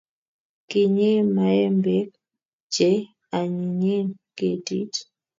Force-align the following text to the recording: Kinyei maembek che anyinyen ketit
Kinyei 0.69 1.21
maembek 1.35 2.09
che 2.73 2.89
anyinyen 3.37 4.09
ketit 4.37 4.93